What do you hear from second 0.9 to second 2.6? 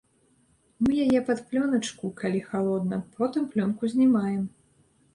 яе пад плёначку, калі